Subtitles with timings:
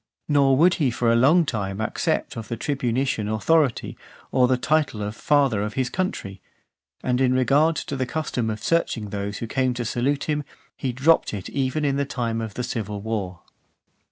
[0.27, 3.95] Nor would he for a long time accept of the tribunitian authority,
[4.31, 6.41] or the title of Father of his Country.
[7.03, 10.43] And in regard to the custom of searching those who came to salute him,
[10.75, 13.41] he dropped it even in the time of the civil war.